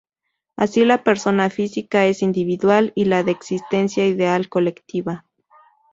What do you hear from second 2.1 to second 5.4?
individual y la de existencia ideal colectiva.